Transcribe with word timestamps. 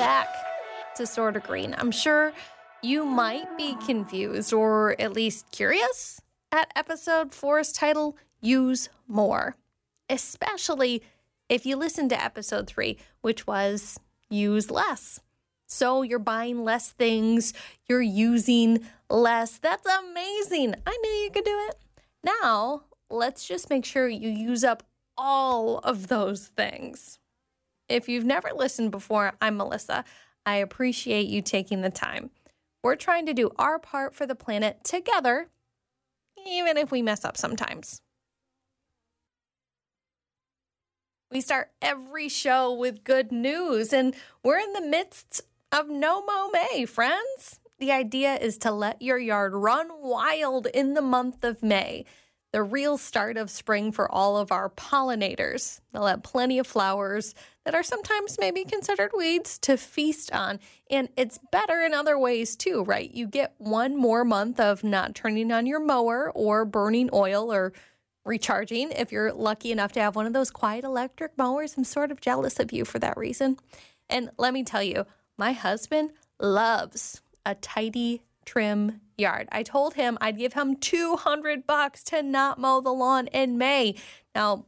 back 0.00 0.34
to 0.96 1.06
Sorta 1.06 1.40
Green. 1.40 1.74
I'm 1.76 1.90
sure 1.90 2.32
you 2.82 3.04
might 3.04 3.54
be 3.58 3.76
confused 3.84 4.50
or 4.50 4.98
at 4.98 5.12
least 5.12 5.50
curious 5.52 6.22
at 6.50 6.72
episode 6.74 7.34
four's 7.34 7.70
title, 7.70 8.16
Use 8.40 8.88
More, 9.06 9.56
especially 10.08 11.02
if 11.50 11.66
you 11.66 11.76
listen 11.76 12.08
to 12.08 12.24
episode 12.24 12.66
three, 12.66 12.96
which 13.20 13.46
was 13.46 14.00
Use 14.30 14.70
Less. 14.70 15.20
So 15.66 16.00
you're 16.00 16.18
buying 16.18 16.64
less 16.64 16.92
things, 16.92 17.52
you're 17.86 18.00
using 18.00 18.86
less. 19.10 19.58
That's 19.58 19.86
amazing. 19.86 20.76
I 20.86 20.96
knew 20.96 21.10
you 21.10 21.30
could 21.30 21.44
do 21.44 21.66
it. 21.68 21.76
Now, 22.24 22.84
let's 23.10 23.46
just 23.46 23.68
make 23.68 23.84
sure 23.84 24.08
you 24.08 24.30
use 24.30 24.64
up 24.64 24.82
all 25.18 25.76
of 25.80 26.08
those 26.08 26.46
things. 26.46 27.19
If 27.90 28.08
you've 28.08 28.24
never 28.24 28.50
listened 28.54 28.92
before, 28.92 29.32
I'm 29.42 29.56
Melissa. 29.56 30.04
I 30.46 30.56
appreciate 30.56 31.26
you 31.26 31.42
taking 31.42 31.82
the 31.82 31.90
time. 31.90 32.30
We're 32.84 32.94
trying 32.94 33.26
to 33.26 33.34
do 33.34 33.50
our 33.58 33.80
part 33.80 34.14
for 34.14 34.26
the 34.26 34.36
planet 34.36 34.84
together, 34.84 35.48
even 36.46 36.76
if 36.76 36.92
we 36.92 37.02
mess 37.02 37.24
up 37.24 37.36
sometimes. 37.36 38.00
We 41.32 41.40
start 41.40 41.72
every 41.82 42.28
show 42.28 42.72
with 42.72 43.02
good 43.02 43.32
news, 43.32 43.92
and 43.92 44.14
we're 44.44 44.58
in 44.58 44.72
the 44.72 44.80
midst 44.80 45.42
of 45.72 45.88
No 45.88 46.24
Mow 46.24 46.50
May, 46.52 46.86
friends. 46.86 47.58
The 47.80 47.90
idea 47.90 48.36
is 48.36 48.56
to 48.58 48.70
let 48.70 49.02
your 49.02 49.18
yard 49.18 49.52
run 49.54 49.88
wild 50.00 50.66
in 50.66 50.94
the 50.94 51.02
month 51.02 51.42
of 51.42 51.60
May, 51.60 52.04
the 52.52 52.62
real 52.62 52.98
start 52.98 53.36
of 53.36 53.50
spring 53.50 53.92
for 53.92 54.10
all 54.10 54.36
of 54.36 54.50
our 54.50 54.68
pollinators. 54.70 55.80
They'll 55.92 56.06
have 56.06 56.22
plenty 56.22 56.58
of 56.58 56.66
flowers 56.66 57.34
that 57.64 57.74
are 57.74 57.82
sometimes 57.82 58.38
maybe 58.40 58.64
considered 58.64 59.12
weeds 59.16 59.58
to 59.58 59.76
feast 59.76 60.32
on. 60.32 60.58
And 60.90 61.08
it's 61.16 61.38
better 61.52 61.80
in 61.82 61.94
other 61.94 62.18
ways 62.18 62.56
too, 62.56 62.82
right? 62.82 63.10
You 63.10 63.26
get 63.28 63.54
one 63.58 63.96
more 63.96 64.24
month 64.24 64.58
of 64.58 64.82
not 64.82 65.14
turning 65.14 65.52
on 65.52 65.66
your 65.66 65.80
mower 65.80 66.32
or 66.34 66.64
burning 66.64 67.10
oil 67.12 67.52
or 67.52 67.72
recharging 68.24 68.90
if 68.90 69.12
you're 69.12 69.32
lucky 69.32 69.70
enough 69.72 69.92
to 69.92 70.00
have 70.00 70.16
one 70.16 70.26
of 70.26 70.32
those 70.32 70.50
quiet 70.50 70.84
electric 70.84 71.38
mowers. 71.38 71.74
I'm 71.76 71.84
sort 71.84 72.10
of 72.10 72.20
jealous 72.20 72.58
of 72.58 72.72
you 72.72 72.84
for 72.84 72.98
that 72.98 73.16
reason. 73.16 73.58
And 74.08 74.30
let 74.38 74.52
me 74.52 74.64
tell 74.64 74.82
you, 74.82 75.06
my 75.38 75.52
husband 75.52 76.10
loves 76.40 77.22
a 77.46 77.54
tidy, 77.54 78.22
trim 78.44 79.00
yard. 79.20 79.48
I 79.52 79.62
told 79.62 79.94
him 79.94 80.18
I'd 80.20 80.38
give 80.38 80.54
him 80.54 80.76
200 80.76 81.66
bucks 81.66 82.02
to 82.04 82.22
not 82.22 82.58
mow 82.58 82.80
the 82.80 82.92
lawn 82.92 83.28
in 83.28 83.58
May. 83.58 83.94
Now, 84.34 84.66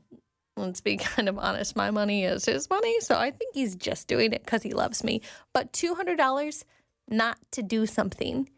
let's 0.56 0.80
be 0.80 0.96
kind 0.98 1.28
of 1.28 1.38
honest, 1.38 1.76
my 1.76 1.90
money 1.90 2.24
is 2.24 2.44
his 2.44 2.68
money, 2.70 3.00
so 3.00 3.16
I 3.16 3.30
think 3.30 3.54
he's 3.54 3.74
just 3.74 4.08
doing 4.08 4.32
it 4.32 4.44
because 4.44 4.62
he 4.62 4.72
loves 4.72 5.02
me. 5.02 5.22
But 5.52 5.72
$200 5.72 6.64
not 7.08 7.38
to 7.52 7.62
do 7.62 7.86
something. 7.86 8.48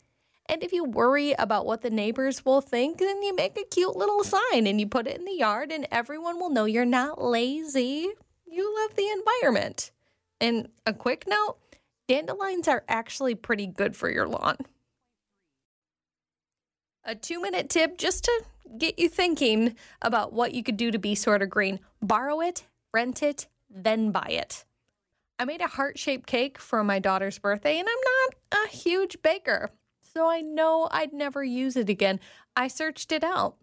And 0.46 0.62
if 0.62 0.72
you 0.72 0.84
worry 0.84 1.32
about 1.38 1.64
what 1.64 1.80
the 1.80 1.90
neighbors 1.90 2.44
will 2.44 2.60
think, 2.60 2.98
then 2.98 3.22
you 3.22 3.34
make 3.34 3.58
a 3.58 3.64
cute 3.64 3.96
little 3.96 4.22
sign 4.22 4.66
and 4.66 4.78
you 4.78 4.86
put 4.86 5.06
it 5.06 5.16
in 5.16 5.24
the 5.24 5.32
yard, 5.32 5.72
and 5.72 5.88
everyone 5.90 6.38
will 6.38 6.50
know 6.50 6.66
you're 6.66 6.84
not 6.84 7.22
lazy. 7.22 8.10
You 8.46 8.76
love 8.82 8.94
the 8.94 9.08
environment. 9.08 9.90
And 10.40 10.68
a 10.86 10.92
quick 10.92 11.24
note 11.26 11.56
dandelions 12.06 12.68
are 12.68 12.84
actually 12.88 13.34
pretty 13.34 13.66
good 13.66 13.96
for 13.96 14.10
your 14.10 14.28
lawn. 14.28 14.58
A 17.06 17.14
two 17.14 17.40
minute 17.40 17.68
tip 17.68 17.98
just 17.98 18.24
to 18.24 18.44
get 18.78 18.98
you 18.98 19.10
thinking 19.10 19.76
about 20.00 20.32
what 20.32 20.54
you 20.54 20.62
could 20.62 20.78
do 20.78 20.90
to 20.90 20.98
be 20.98 21.14
Sorta 21.14 21.46
Green 21.46 21.80
borrow 22.00 22.40
it, 22.40 22.64
rent 22.94 23.22
it, 23.22 23.46
then 23.68 24.10
buy 24.10 24.28
it. 24.30 24.64
I 25.38 25.44
made 25.44 25.60
a 25.60 25.66
heart 25.66 25.98
shaped 25.98 26.26
cake 26.26 26.58
for 26.58 26.82
my 26.82 26.98
daughter's 26.98 27.38
birthday, 27.38 27.78
and 27.78 27.86
I'm 27.86 28.54
not 28.54 28.64
a 28.66 28.70
huge 28.70 29.20
baker, 29.20 29.70
so 30.14 30.28
I 30.30 30.40
know 30.40 30.88
I'd 30.90 31.12
never 31.12 31.44
use 31.44 31.76
it 31.76 31.90
again. 31.90 32.20
I 32.56 32.68
searched 32.68 33.12
it 33.12 33.22
out. 33.22 33.56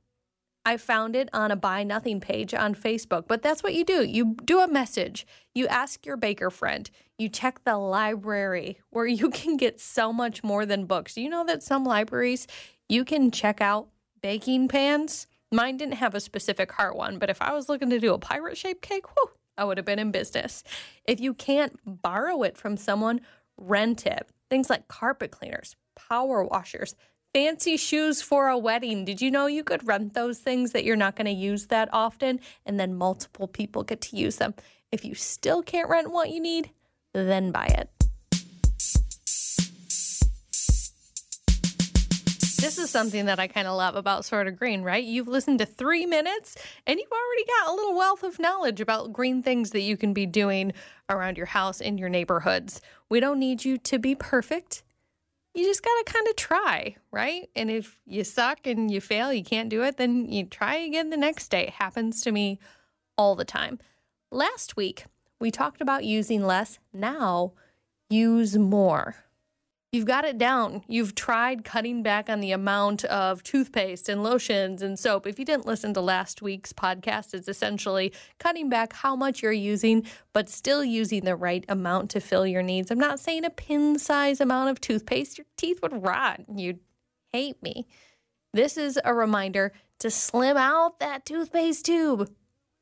I 0.64 0.78
found 0.78 1.16
it 1.16 1.28
on 1.34 1.50
a 1.50 1.56
buy 1.56 1.84
nothing 1.84 2.20
page 2.20 2.54
on 2.54 2.76
Facebook, 2.76 3.28
but 3.28 3.42
that's 3.42 3.64
what 3.64 3.74
you 3.74 3.84
do. 3.84 4.04
You 4.04 4.36
do 4.46 4.60
a 4.60 4.68
message, 4.68 5.26
you 5.56 5.66
ask 5.68 6.06
your 6.06 6.18
baker 6.18 6.52
friend, 6.52 6.90
you 7.18 7.30
check 7.30 7.64
the 7.64 7.78
library 7.78 8.80
where 8.92 9.08
you 9.08 9.32
can 9.32 9.58
get 9.58 9.80
so 9.80 10.14
much 10.14 10.44
more 10.44 10.66
than 10.66 10.86
books. 10.86 11.18
You 11.18 11.30
know 11.30 11.46
that 11.46 11.64
some 11.64 11.84
libraries 11.84 12.46
you 12.92 13.06
can 13.06 13.32
check 13.32 13.62
out 13.62 13.88
baking 14.22 14.68
pans. 14.68 15.26
Mine 15.50 15.78
didn't 15.78 15.96
have 15.96 16.14
a 16.14 16.20
specific 16.20 16.74
heart 16.74 16.98
one, 16.98 17.20
but 17.20 17.30
if 17.30 17.42
I 17.42 17.54
was 17.54 17.70
looking 17.70 17.90
to 17.90 18.00
do 18.00 18.14
a 18.14 18.20
pirate 18.20 18.58
shaped 18.58 18.82
cake, 18.82 19.06
whew, 19.08 19.32
I 19.58 19.64
would 19.64 19.78
have 19.78 19.86
been 19.86 19.98
in 19.98 20.12
business. 20.12 20.62
If 21.06 21.22
you 21.22 21.34
can't 21.34 21.80
borrow 21.86 22.44
it 22.44 22.58
from 22.58 22.76
someone, 22.76 23.22
rent 23.58 24.06
it. 24.06 24.28
Things 24.50 24.70
like 24.70 24.90
carpet 24.90 25.32
cleaners, 25.32 25.78
power 25.96 26.44
washers, 26.44 26.96
fancy 27.34 27.78
shoes 27.78 28.22
for 28.22 28.50
a 28.50 28.58
wedding. 28.58 29.06
Did 29.06 29.22
you 29.22 29.32
know 29.32 29.46
you 29.46 29.64
could 29.64 29.88
rent 29.88 30.14
those 30.14 30.40
things 30.40 30.74
that 30.74 30.84
you're 30.84 30.98
not 30.98 31.16
going 31.16 31.28
to 31.28 31.32
use 31.32 31.68
that 31.68 31.88
often 31.94 32.42
and 32.66 32.78
then 32.78 32.94
multiple 32.94 33.48
people 33.48 33.84
get 33.84 34.02
to 34.02 34.18
use 34.18 34.36
them? 34.36 34.54
If 34.92 35.06
you 35.06 35.16
still 35.16 35.64
can't 35.64 35.90
rent 35.90 36.12
what 36.12 36.30
you 36.30 36.42
need, 36.42 36.72
then 37.14 37.52
buy 37.52 37.68
it. 37.68 38.01
This 42.62 42.78
is 42.78 42.92
something 42.92 43.26
that 43.26 43.40
I 43.40 43.48
kind 43.48 43.68
of 43.68 43.76
love 43.76 43.96
about 43.96 44.24
Sorta 44.24 44.52
Green, 44.52 44.84
right? 44.84 45.04
You've 45.04 45.28
listened 45.28 45.58
to 45.60 45.66
three 45.66 46.06
minutes 46.06 46.56
and 46.86 47.00
you've 47.00 47.12
already 47.12 47.46
got 47.46 47.70
a 47.70 47.74
little 47.74 47.96
wealth 47.96 48.22
of 48.22 48.38
knowledge 48.38 48.80
about 48.80 49.12
green 49.12 49.42
things 49.42 49.72
that 49.72 49.82
you 49.82 49.98
can 49.98 50.14
be 50.14 50.28
doing 50.28 50.72
around 51.10 51.38
your 51.38 51.48
house 51.48 51.82
in 51.82 51.98
your 51.98 52.08
neighborhoods. 52.08 52.80
We 53.10 53.20
don't 53.20 53.40
need 53.40 53.66
you 53.66 53.80
to 53.80 53.98
be 53.98 54.14
perfect. 54.14 54.84
You 55.56 55.66
just 55.66 55.84
got 55.84 56.06
to 56.06 56.14
kind 56.14 56.28
of 56.28 56.36
try, 56.36 56.96
right? 57.10 57.50
And 57.56 57.72
if 57.72 58.00
you 58.06 58.24
suck 58.24 58.68
and 58.68 58.92
you 58.92 59.02
fail, 59.02 59.34
you 59.34 59.44
can't 59.44 59.70
do 59.70 59.82
it, 59.82 59.98
then 59.98 60.32
you 60.32 60.46
try 60.46 60.76
again 60.76 61.10
the 61.10 61.18
next 61.18 61.48
day. 61.48 61.64
It 61.64 61.72
happens 61.72 62.22
to 62.22 62.32
me 62.32 62.60
all 63.18 63.36
the 63.36 63.44
time. 63.44 63.80
Last 64.32 64.78
week, 64.78 65.06
we 65.40 65.50
talked 65.50 65.82
about 65.82 66.06
using 66.06 66.44
less. 66.44 66.78
Now, 66.94 67.54
use 68.08 68.56
more. 68.56 69.16
You've 69.92 70.06
got 70.06 70.24
it 70.24 70.38
down. 70.38 70.84
You've 70.88 71.16
tried 71.16 71.66
cutting 71.66 72.02
back 72.02 72.30
on 72.30 72.40
the 72.40 72.54
amount 72.54 73.04
of 73.06 73.44
toothpaste 73.44 74.08
and 74.08 74.24
lotions 74.24 74.82
and 74.82 74.98
soap. 74.98 75.28
If 75.28 75.38
you 75.38 75.44
didn't 75.44 75.66
listen 75.66 75.94
to 75.96 76.02
last 76.02 76.42
week's 76.42 76.72
podcast, 76.72 77.34
it's 77.34 77.50
essentially 77.50 78.14
cutting 78.40 78.70
back 78.70 78.94
how 78.94 79.18
much 79.18 79.44
you're 79.44 79.52
using, 79.52 80.06
but 80.32 80.48
still 80.48 80.86
using 80.86 81.26
the 81.26 81.36
right 81.36 81.66
amount 81.68 82.10
to 82.12 82.22
fill 82.22 82.48
your 82.48 82.64
needs. 82.64 82.90
I'm 82.90 83.00
not 83.00 83.20
saying 83.20 83.44
a 83.44 83.50
pin 83.50 84.00
size 84.00 84.40
amount 84.40 84.70
of 84.70 84.80
toothpaste. 84.80 85.38
Your 85.38 85.48
teeth 85.58 85.80
would 85.82 86.06
rot. 86.06 86.40
You'd 86.56 86.80
hate 87.34 87.62
me. 87.62 87.86
This 88.54 88.78
is 88.78 88.98
a 89.04 89.14
reminder 89.14 89.74
to 90.00 90.10
slim 90.10 90.56
out 90.56 91.00
that 91.00 91.26
toothpaste 91.26 91.86
tube. 91.86 92.32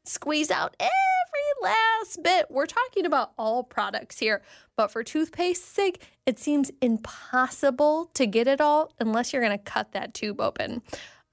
Squeeze 0.05 0.51
out 0.51 0.75
last 1.61 2.23
bit. 2.23 2.45
We're 2.49 2.65
talking 2.65 3.05
about 3.05 3.31
all 3.37 3.63
products 3.63 4.19
here, 4.19 4.41
but 4.75 4.91
for 4.91 5.03
toothpaste's 5.03 5.65
sake, 5.65 6.01
it 6.25 6.39
seems 6.39 6.71
impossible 6.81 8.11
to 8.13 8.25
get 8.25 8.47
it 8.47 8.61
all 8.61 8.93
unless 8.99 9.33
you're 9.33 9.41
going 9.41 9.57
to 9.57 9.63
cut 9.63 9.91
that 9.93 10.13
tube 10.13 10.39
open. 10.39 10.81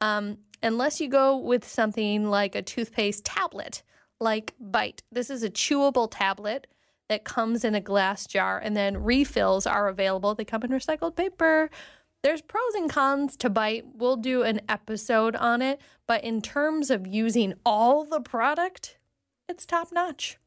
Um, 0.00 0.38
unless 0.62 1.00
you 1.00 1.08
go 1.08 1.36
with 1.36 1.66
something 1.66 2.28
like 2.28 2.54
a 2.54 2.62
toothpaste 2.62 3.24
tablet, 3.24 3.82
like 4.20 4.54
Bite. 4.58 5.02
This 5.12 5.30
is 5.30 5.42
a 5.42 5.50
chewable 5.50 6.08
tablet 6.10 6.66
that 7.08 7.24
comes 7.24 7.64
in 7.64 7.74
a 7.74 7.80
glass 7.80 8.26
jar, 8.26 8.58
and 8.58 8.76
then 8.76 9.02
refills 9.02 9.66
are 9.66 9.88
available. 9.88 10.34
They 10.34 10.44
come 10.44 10.62
in 10.62 10.70
recycled 10.70 11.16
paper. 11.16 11.70
There's 12.22 12.42
pros 12.42 12.74
and 12.74 12.90
cons 12.90 13.36
to 13.36 13.50
Bite. 13.50 13.84
We'll 13.94 14.16
do 14.16 14.42
an 14.42 14.60
episode 14.68 15.36
on 15.36 15.62
it, 15.62 15.80
but 16.08 16.24
in 16.24 16.42
terms 16.42 16.90
of 16.90 17.06
using 17.06 17.54
all 17.64 18.04
the 18.04 18.20
product, 18.20 18.98
it's 19.48 19.66
top 19.66 19.92
notch. 19.92 20.38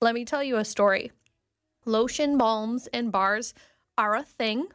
Let 0.00 0.14
me 0.14 0.24
tell 0.24 0.42
you 0.42 0.56
a 0.56 0.64
story. 0.64 1.12
Lotion 1.84 2.36
balms 2.38 2.86
and 2.88 3.12
bars 3.12 3.54
are 3.96 4.14
a 4.14 4.22
thing, 4.22 4.66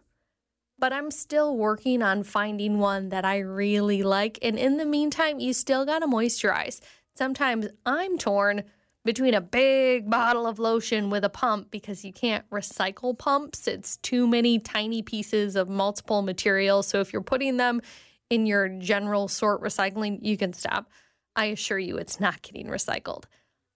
but 0.78 0.94
I'm 0.94 1.12
still 1.12 1.56
working 1.56 2.02
on 2.02 2.24
finding 2.24 2.80
one 2.80 3.10
that 3.10 3.26
I 3.26 3.40
really 3.40 4.04
like. 4.04 4.40
And 4.42 4.58
in 4.58 4.78
the 4.78 4.86
meantime, 4.86 5.40
you 5.40 5.54
still 5.54 5.86
got 5.86 6.00
to 6.00 6.08
moisturize. 6.08 6.80
Sometimes 7.14 7.68
I'm 7.86 8.18
torn 8.18 8.64
between 9.06 9.34
a 9.34 9.42
big 9.42 10.10
bottle 10.10 10.46
of 10.46 10.60
lotion 10.60 11.10
with 11.10 11.24
a 11.24 11.30
pump 11.30 11.72
because 11.72 12.04
you 12.06 12.14
can't 12.14 12.50
recycle 12.50 13.18
pumps. 13.18 13.68
It's 13.68 13.98
too 13.98 14.28
many 14.28 14.60
tiny 14.60 15.02
pieces 15.02 15.56
of 15.56 15.70
multiple 15.70 16.22
materials. 16.22 16.88
So 16.88 17.00
if 17.00 17.12
you're 17.12 17.22
putting 17.22 17.58
them 17.58 17.82
in 18.30 18.46
your 18.46 18.70
general 18.70 19.28
sort 19.28 19.62
recycling, 19.62 20.20
you 20.22 20.38
can 20.38 20.54
stop. 20.54 20.90
I 21.40 21.46
assure 21.46 21.80
you 21.80 21.96
it's 21.96 22.20
not 22.20 22.42
getting 22.42 22.68
recycled. 22.68 23.24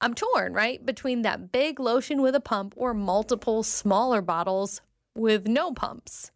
I'm 0.02 0.14
torn, 0.14 0.52
right? 0.52 0.86
Between 0.86 1.22
that 1.22 1.54
big 1.54 1.80
lotion 1.80 2.22
with 2.22 2.36
a 2.36 2.42
pump 2.42 2.74
or 2.76 2.94
multiple 2.94 3.64
smaller 3.64 4.22
bottles 4.22 4.82
with 5.16 5.48
no 5.48 5.72
pumps. 5.72 6.32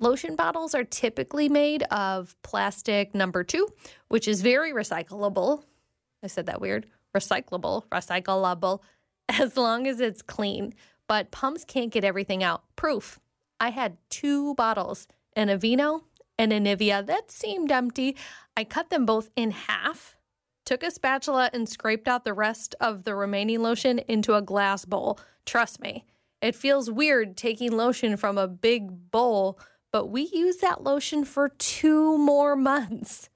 Lotion 0.00 0.36
bottles 0.36 0.74
are 0.74 0.84
typically 0.84 1.48
made 1.48 1.82
of 1.84 2.36
plastic 2.42 3.14
number 3.14 3.42
two, 3.42 3.66
which 4.08 4.28
is 4.28 4.42
very 4.42 4.70
recyclable. 4.74 5.62
I 6.22 6.26
said 6.26 6.44
that 6.44 6.60
weird. 6.60 6.84
Recyclable, 7.16 7.86
recyclable, 7.88 8.80
as 9.30 9.56
long 9.56 9.86
as 9.86 9.98
it's 9.98 10.20
clean. 10.20 10.74
but 11.08 11.30
pumps 11.30 11.64
can't 11.64 11.90
get 11.90 12.04
everything 12.04 12.44
out. 12.44 12.64
Proof 12.76 13.18
I 13.58 13.70
had 13.70 13.96
two 14.10 14.54
bottles 14.56 15.08
an 15.34 15.48
Aveeno 15.48 16.02
and 16.38 16.52
a 16.52 16.60
Nivea 16.60 17.06
that 17.06 17.30
seemed 17.30 17.72
empty. 17.72 18.14
I 18.58 18.64
cut 18.64 18.90
them 18.90 19.06
both 19.06 19.30
in 19.36 19.52
half, 19.52 20.16
took 20.66 20.82
a 20.82 20.90
spatula 20.90 21.48
and 21.54 21.66
scraped 21.66 22.08
out 22.08 22.24
the 22.24 22.34
rest 22.34 22.74
of 22.80 23.04
the 23.04 23.14
remaining 23.14 23.62
lotion 23.62 24.00
into 24.00 24.34
a 24.34 24.42
glass 24.42 24.84
bowl. 24.84 25.18
Trust 25.46 25.80
me, 25.80 26.04
it 26.42 26.54
feels 26.54 26.90
weird 26.90 27.36
taking 27.36 27.72
lotion 27.72 28.18
from 28.18 28.36
a 28.36 28.48
big 28.48 29.10
bowl, 29.10 29.58
but 29.92 30.06
we 30.06 30.28
use 30.34 30.58
that 30.58 30.82
lotion 30.82 31.24
for 31.24 31.48
two 31.48 32.18
more 32.18 32.56
months. 32.56 33.30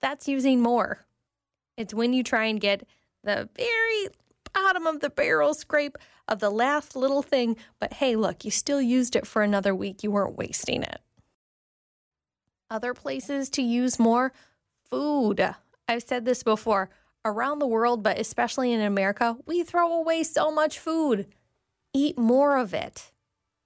That's 0.00 0.28
using 0.28 0.60
more. 0.60 1.06
It's 1.76 1.94
when 1.94 2.12
you 2.12 2.22
try 2.22 2.44
and 2.44 2.60
get 2.60 2.86
the 3.24 3.48
very 3.56 4.08
bottom 4.52 4.86
of 4.86 5.00
the 5.00 5.10
barrel 5.10 5.54
scrape 5.54 5.96
of 6.28 6.38
the 6.38 6.50
last 6.50 6.94
little 6.94 7.22
thing, 7.22 7.56
but 7.80 7.94
hey, 7.94 8.14
look, 8.14 8.44
you 8.44 8.50
still 8.50 8.82
used 8.82 9.16
it 9.16 9.26
for 9.26 9.42
another 9.42 9.74
week. 9.74 10.02
You 10.02 10.10
weren't 10.10 10.36
wasting 10.36 10.82
it. 10.82 11.00
Other 12.70 12.92
places 12.92 13.48
to 13.50 13.62
use 13.62 13.98
more 13.98 14.32
food. 14.90 15.54
I've 15.88 16.02
said 16.02 16.26
this 16.26 16.42
before 16.42 16.90
around 17.24 17.58
the 17.58 17.66
world, 17.66 18.02
but 18.02 18.18
especially 18.18 18.72
in 18.72 18.80
America, 18.80 19.36
we 19.46 19.62
throw 19.62 19.92
away 19.92 20.22
so 20.22 20.50
much 20.50 20.78
food. 20.78 21.26
Eat 21.94 22.18
more 22.18 22.58
of 22.58 22.74
it. 22.74 23.10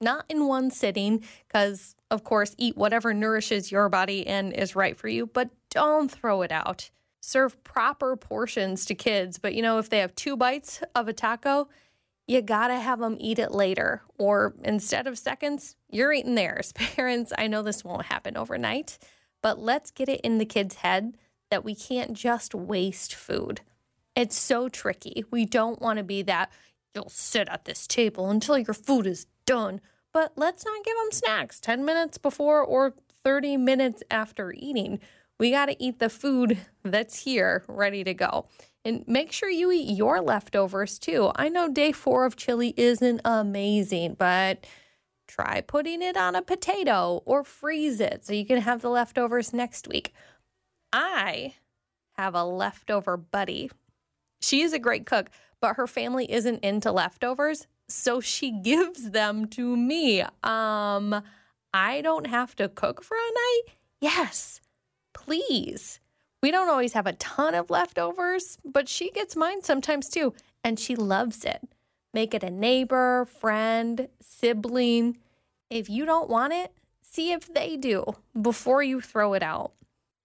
Not 0.00 0.24
in 0.28 0.46
one 0.46 0.70
sitting, 0.70 1.24
because, 1.46 1.94
of 2.10 2.24
course, 2.24 2.54
eat 2.58 2.76
whatever 2.76 3.12
nourishes 3.12 3.70
your 3.70 3.88
body 3.88 4.26
and 4.26 4.52
is 4.52 4.74
right 4.74 4.96
for 4.96 5.08
you, 5.08 5.26
but 5.26 5.50
don't 5.70 6.10
throw 6.10 6.42
it 6.42 6.52
out. 6.52 6.90
Serve 7.20 7.62
proper 7.62 8.16
portions 8.16 8.84
to 8.86 8.94
kids, 8.94 9.38
but 9.38 9.54
you 9.54 9.62
know, 9.62 9.78
if 9.78 9.90
they 9.90 9.98
have 9.98 10.14
two 10.14 10.36
bites 10.36 10.82
of 10.94 11.06
a 11.06 11.12
taco, 11.12 11.68
you 12.26 12.40
gotta 12.42 12.76
have 12.76 12.98
them 12.98 13.16
eat 13.20 13.38
it 13.38 13.52
later. 13.52 14.02
Or 14.18 14.54
instead 14.64 15.06
of 15.06 15.18
seconds, 15.18 15.76
you're 15.88 16.12
eating 16.12 16.34
theirs. 16.34 16.72
Parents, 16.96 17.32
I 17.38 17.46
know 17.46 17.62
this 17.62 17.84
won't 17.84 18.06
happen 18.06 18.36
overnight, 18.36 18.98
but 19.40 19.60
let's 19.60 19.92
get 19.92 20.08
it 20.08 20.20
in 20.22 20.38
the 20.38 20.44
kid's 20.44 20.76
head 20.76 21.16
that 21.52 21.64
we 21.64 21.74
can't 21.74 22.14
just 22.14 22.54
waste 22.54 23.14
food. 23.14 23.60
It's 24.16 24.38
so 24.38 24.70
tricky. 24.70 25.26
We 25.30 25.44
don't 25.44 25.82
want 25.82 25.98
to 25.98 26.02
be 26.02 26.22
that, 26.22 26.50
you'll 26.94 27.10
sit 27.10 27.46
at 27.50 27.66
this 27.66 27.86
table 27.86 28.30
until 28.30 28.56
your 28.56 28.72
food 28.72 29.06
is 29.06 29.26
done. 29.44 29.82
But 30.14 30.32
let's 30.34 30.64
not 30.64 30.82
give 30.82 30.96
them 30.96 31.12
snacks 31.12 31.60
10 31.60 31.84
minutes 31.84 32.16
before 32.16 32.62
or 32.62 32.94
30 33.22 33.58
minutes 33.58 34.02
after 34.10 34.54
eating. 34.56 34.98
We 35.38 35.50
got 35.50 35.66
to 35.66 35.82
eat 35.82 35.98
the 35.98 36.08
food 36.08 36.56
that's 36.82 37.24
here 37.24 37.64
ready 37.68 38.02
to 38.02 38.14
go. 38.14 38.46
And 38.82 39.04
make 39.06 39.30
sure 39.30 39.50
you 39.50 39.70
eat 39.72 39.94
your 39.94 40.22
leftovers 40.22 40.98
too. 40.98 41.32
I 41.36 41.50
know 41.50 41.68
day 41.68 41.92
four 41.92 42.24
of 42.24 42.36
chili 42.36 42.72
isn't 42.78 43.20
amazing, 43.26 44.16
but 44.18 44.66
try 45.28 45.60
putting 45.60 46.00
it 46.00 46.16
on 46.16 46.34
a 46.34 46.40
potato 46.40 47.22
or 47.26 47.44
freeze 47.44 48.00
it 48.00 48.24
so 48.24 48.32
you 48.32 48.46
can 48.46 48.62
have 48.62 48.80
the 48.80 48.88
leftovers 48.88 49.52
next 49.52 49.86
week. 49.86 50.14
I 50.92 51.54
have 52.16 52.34
a 52.34 52.44
leftover 52.44 53.16
buddy. 53.16 53.70
She 54.40 54.62
is 54.62 54.72
a 54.72 54.78
great 54.78 55.06
cook, 55.06 55.30
but 55.60 55.76
her 55.76 55.86
family 55.86 56.30
isn't 56.30 56.64
into 56.64 56.92
leftovers, 56.92 57.66
so 57.88 58.20
she 58.20 58.50
gives 58.62 59.10
them 59.10 59.46
to 59.48 59.76
me. 59.76 60.22
Um, 60.42 61.22
I 61.72 62.00
don't 62.02 62.26
have 62.26 62.54
to 62.56 62.68
cook 62.68 63.02
for 63.02 63.16
a 63.16 63.32
night? 63.34 63.62
Yes, 64.00 64.60
please. 65.14 66.00
We 66.42 66.50
don't 66.50 66.68
always 66.68 66.92
have 66.94 67.06
a 67.06 67.12
ton 67.14 67.54
of 67.54 67.70
leftovers, 67.70 68.58
but 68.64 68.88
she 68.88 69.10
gets 69.10 69.36
mine 69.36 69.62
sometimes 69.62 70.08
too, 70.08 70.34
and 70.64 70.78
she 70.78 70.96
loves 70.96 71.44
it. 71.44 71.60
Make 72.12 72.34
it 72.34 72.42
a 72.42 72.50
neighbor, 72.50 73.26
friend, 73.26 74.08
sibling. 74.20 75.18
If 75.70 75.88
you 75.88 76.04
don't 76.04 76.28
want 76.28 76.52
it, 76.52 76.72
see 77.00 77.32
if 77.32 77.52
they 77.54 77.76
do 77.76 78.04
before 78.38 78.82
you 78.82 79.00
throw 79.00 79.34
it 79.34 79.42
out. 79.42 79.72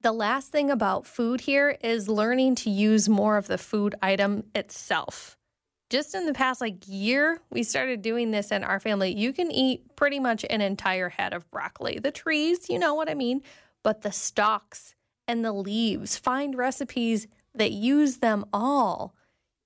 The 0.08 0.14
last 0.14 0.54
thing 0.54 0.72
about 0.72 1.06
food 1.06 1.42
here 1.42 1.78
is 1.82 2.08
learning 2.08 2.56
to 2.56 2.70
use 2.70 3.10
more 3.10 3.36
of 3.36 3.48
the 3.48 3.58
food 3.58 3.94
item 4.02 4.46
itself. 4.56 5.38
Just 5.90 6.16
in 6.16 6.26
the 6.26 6.34
past 6.34 6.62
like 6.62 6.76
year, 6.88 7.42
we 7.50 7.62
started 7.62 8.02
doing 8.02 8.32
this 8.32 8.50
in 8.50 8.64
our 8.64 8.80
family. 8.80 9.14
You 9.14 9.34
can 9.34 9.52
eat 9.52 9.98
pretty 9.98 10.22
much 10.22 10.46
an 10.50 10.62
entire 10.62 11.10
head 11.10 11.34
of 11.34 11.52
broccoli. 11.52 12.00
The 12.00 12.12
trees, 12.12 12.70
you 12.70 12.80
know 12.80 12.94
what 12.94 13.10
I 13.10 13.16
mean, 13.16 13.42
but 13.84 14.02
the 14.02 14.14
stalks 14.14 14.96
and 15.28 15.44
the 15.44 15.52
leaves. 15.52 16.16
Find 16.16 16.58
recipes 16.58 17.28
that 17.54 17.74
use 17.74 18.20
them 18.20 18.46
all. 18.54 19.14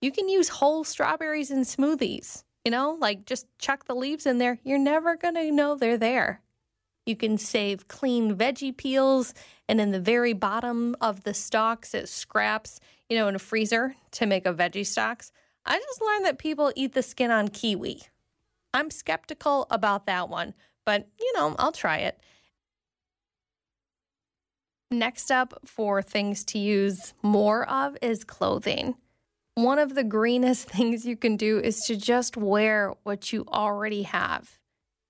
You 0.01 0.11
can 0.11 0.27
use 0.27 0.49
whole 0.49 0.83
strawberries 0.83 1.51
in 1.51 1.59
smoothies, 1.65 2.45
you 2.65 2.71
know, 2.71 2.97
like 2.99 3.27
just 3.27 3.45
chuck 3.59 3.85
the 3.85 3.93
leaves 3.93 4.25
in 4.25 4.39
there. 4.39 4.57
You're 4.63 4.79
never 4.79 5.15
going 5.15 5.35
to 5.35 5.51
know 5.51 5.75
they're 5.75 5.99
there. 5.99 6.41
You 7.05 7.15
can 7.15 7.37
save 7.37 7.87
clean 7.87 8.35
veggie 8.35 8.75
peels, 8.75 9.33
and 9.67 9.81
in 9.81 9.91
the 9.91 9.99
very 9.99 10.33
bottom 10.33 10.95
of 11.01 11.23
the 11.23 11.33
stalks, 11.33 11.93
it 11.93 12.07
scraps, 12.07 12.79
you 13.09 13.17
know, 13.17 13.27
in 13.27 13.35
a 13.35 13.39
freezer 13.39 13.95
to 14.11 14.25
make 14.25 14.45
a 14.45 14.53
veggie 14.53 14.85
stocks. 14.85 15.31
I 15.65 15.77
just 15.79 16.01
learned 16.01 16.25
that 16.25 16.37
people 16.37 16.71
eat 16.75 16.93
the 16.93 17.03
skin 17.03 17.31
on 17.31 17.47
kiwi. 17.47 18.03
I'm 18.73 18.91
skeptical 18.91 19.67
about 19.69 20.05
that 20.05 20.29
one, 20.29 20.53
but 20.85 21.07
you 21.19 21.31
know, 21.35 21.55
I'll 21.57 21.71
try 21.71 21.97
it. 21.97 22.19
Next 24.91 25.31
up 25.31 25.53
for 25.65 26.01
things 26.01 26.43
to 26.45 26.59
use 26.59 27.13
more 27.21 27.67
of 27.67 27.97
is 28.01 28.23
clothing. 28.23 28.95
One 29.55 29.79
of 29.79 29.95
the 29.95 30.03
greenest 30.03 30.69
things 30.69 31.05
you 31.05 31.15
can 31.17 31.35
do 31.35 31.59
is 31.59 31.79
to 31.87 31.95
just 31.95 32.37
wear 32.37 32.93
what 33.03 33.33
you 33.33 33.45
already 33.47 34.03
have 34.03 34.59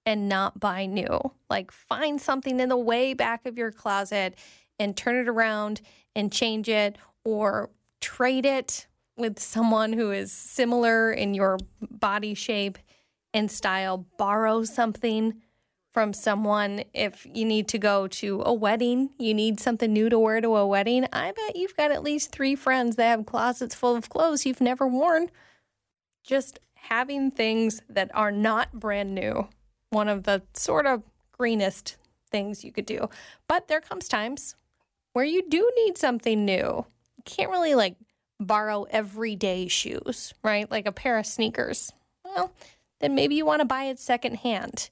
and 0.06 0.28
not 0.28 0.60
buy 0.60 0.86
new. 0.86 1.20
Like 1.50 1.72
find 1.72 2.20
something 2.20 2.60
in 2.60 2.70
the 2.70 2.78
way 2.78 3.14
back 3.14 3.46
of 3.46 3.58
your 3.58 3.72
closet 3.72 4.36
and 4.80 4.96
turn 4.98 5.16
it 5.16 5.28
around 5.28 5.82
and 6.16 6.32
change 6.32 6.68
it 6.68 6.98
or 7.24 7.70
trade 8.00 8.46
it 8.46 8.88
with 9.18 9.40
someone 9.40 9.94
who 9.94 10.12
is 10.12 10.32
similar 10.32 11.12
in 11.12 11.34
your 11.34 11.60
body 11.80 12.34
shape 12.34 12.78
and 13.34 13.52
style. 13.52 14.06
Borrow 14.18 14.64
something 14.64 15.42
from 15.92 16.14
someone 16.14 16.84
if 16.94 17.28
you 17.32 17.46
need 17.46 17.68
to 17.68 17.78
go 17.78 18.08
to 18.08 18.42
a 18.46 18.54
wedding, 18.54 19.10
you 19.20 19.34
need 19.34 19.60
something 19.60 19.92
new 19.92 20.10
to 20.10 20.18
wear 20.18 20.40
to 20.40 20.56
a 20.56 20.66
wedding. 20.66 21.06
I 21.12 21.32
bet 21.32 21.56
you've 21.56 21.76
got 21.76 21.92
at 21.92 22.04
least 22.04 22.32
three 22.32 22.56
friends 22.56 22.96
that 22.96 23.10
have 23.10 23.26
closets 23.26 23.76
full 23.76 23.96
of 23.96 24.10
clothes 24.10 24.46
you've 24.46 24.62
never 24.62 24.88
worn. 24.88 25.30
Just 26.24 26.60
having 26.76 27.30
things 27.30 27.82
that 27.90 28.10
are 28.14 28.32
not 28.32 28.74
brand 28.74 29.14
new, 29.14 29.50
one 29.92 30.08
of 30.08 30.24
the 30.24 30.42
sort 30.54 30.88
of 30.88 31.04
greenest 31.38 31.98
things 32.32 32.64
you 32.64 32.72
could 32.72 32.86
do. 32.86 33.10
But 33.48 33.68
there 33.68 33.82
comes 33.82 34.08
times 34.08 34.56
where 35.14 35.26
you 35.26 35.48
do 35.48 35.72
need 35.76 35.98
something 35.98 36.44
new. 36.44 36.86
You 37.18 37.24
can't 37.26 37.52
really 37.52 37.76
like 37.76 37.96
borrow 38.40 38.84
everyday 38.90 39.68
shoes, 39.68 40.34
right? 40.44 40.70
Like 40.72 40.88
a 40.88 40.92
pair 40.92 41.20
of 41.20 41.26
sneakers. 41.26 41.92
Well, 42.26 42.52
then 43.00 43.14
maybe 43.14 43.36
you 43.36 43.46
want 43.46 43.60
to 43.60 43.66
buy 43.66 43.84
it 43.84 44.00
secondhand 44.00 44.90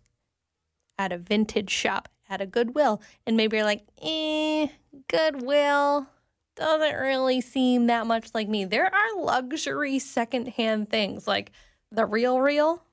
at 0.98 1.12
a 1.12 1.18
vintage 1.18 1.72
shop 1.72 2.10
at 2.30 2.42
a 2.42 2.46
Goodwill. 2.46 3.02
And 3.26 3.38
maybe 3.38 3.58
you're 3.58 3.66
like, 3.66 3.86
eh, 4.02 4.68
Goodwill 5.08 6.08
doesn't 6.56 6.96
really 6.96 7.40
seem 7.40 7.88
that 7.88 8.06
much 8.06 8.32
like 8.34 8.50
me. 8.50 8.66
There 8.66 8.94
are 8.94 9.22
luxury 9.22 9.98
secondhand 9.98 10.90
things 10.90 11.26
like 11.26 11.52
the 11.92 12.06
Real 12.06 12.42
Real. 12.42 12.84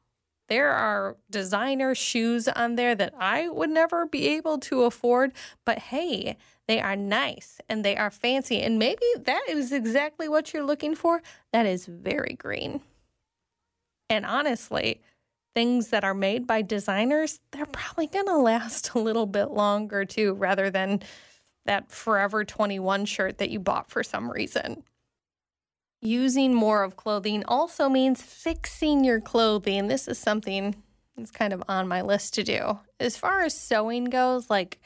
There 0.49 0.71
are 0.71 1.17
designer 1.31 1.95
shoes 1.95 2.47
on 2.49 2.77
there 2.77 2.95
that 2.95 3.15
I 3.19 3.49
would 3.49 3.71
never 3.71 4.07
be 4.07 4.29
able 4.29 4.59
to 4.59 4.85
afford, 4.85 5.33
but 5.65 5.79
hey, 5.79 6.37
they 6.69 6.81
are 6.81 6.97
nice 6.97 7.61
and 7.69 7.85
they 7.85 7.97
are 7.97 8.11
fancy. 8.11 8.61
And 8.61 8.79
maybe 8.79 9.07
that 9.19 9.43
is 9.49 9.73
exactly 9.73 10.29
what 10.29 10.53
you're 10.53 10.65
looking 10.65 10.95
for. 10.95 11.23
That 11.53 11.67
is 11.67 11.87
very 11.87 12.35
green. 12.39 12.81
And 14.09 14.25
honestly, 14.25 15.01
things 15.55 15.89
that 15.89 16.05
are 16.05 16.15
made 16.15 16.47
by 16.47 16.63
designers, 16.63 17.41
they're 17.51 17.67
probably 17.67 18.07
going 18.07 18.27
to 18.27 18.37
last 18.37 18.91
a 18.95 18.99
little 18.99 19.27
bit 19.27 19.51
longer 19.51 20.05
too, 20.05 20.35
rather 20.35 20.71
than 20.71 21.03
that 21.65 21.91
Forever 21.91 22.45
21 22.45 23.05
shirt 23.07 23.39
that 23.39 23.51
you 23.51 23.59
bought 23.59 23.91
for 23.91 24.05
some 24.05 24.31
reason. 24.31 24.85
Using 26.03 26.55
more 26.55 26.83
of 26.83 26.97
clothing 26.97 27.45
also 27.47 27.89
means 27.89 28.23
fixing 28.23 29.05
your 29.05 29.21
clothing. 29.21 29.89
This 29.89 30.07
is 30.09 30.19
something 30.19 30.77
that's 31.17 31.31
kind 31.31 31.53
of 31.53 31.63
on 31.69 31.89
my 31.89 32.03
list 32.03 32.35
to 32.35 32.45
do. 32.45 32.79
As 33.01 33.17
far 33.17 33.43
as 33.43 33.59
sewing 33.59 34.05
goes, 34.05 34.51
like 34.51 34.81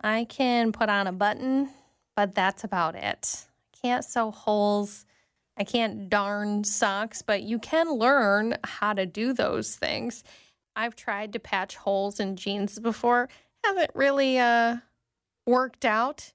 I 0.00 0.24
can 0.24 0.72
put 0.72 0.88
on 0.88 1.06
a 1.06 1.12
button, 1.12 1.70
but 2.16 2.34
that's 2.34 2.64
about 2.64 2.96
it. 2.96 3.46
I 3.74 3.86
can't 3.86 4.04
sew 4.04 4.30
holes. 4.30 5.06
I 5.56 5.64
can't 5.64 6.08
darn 6.08 6.64
socks, 6.64 7.22
but 7.22 7.42
you 7.42 7.58
can 7.58 7.92
learn 7.92 8.56
how 8.64 8.94
to 8.94 9.06
do 9.06 9.32
those 9.32 9.76
things. 9.76 10.24
I've 10.74 10.96
tried 10.96 11.32
to 11.34 11.38
patch 11.38 11.76
holes 11.76 12.18
in 12.18 12.36
jeans 12.36 12.78
before, 12.78 13.28
haven't 13.62 13.90
really 13.94 14.38
uh, 14.38 14.78
worked 15.46 15.84
out 15.84 16.32